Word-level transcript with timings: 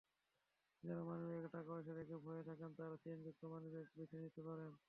যাঁরা 0.83 1.03
মানিব্যাগে 1.03 1.49
টাকাপয়সা 1.49 1.93
রেখে 1.93 2.15
ভয়ে 2.25 2.43
থাকেন, 2.43 2.69
তাঁরা 2.77 2.95
চেইনযুক্ত 3.03 3.41
মানিব্যাগ 3.45 3.85
বেছে 3.97 4.17
নিতে 4.17 4.41
পারেন। 4.47 4.71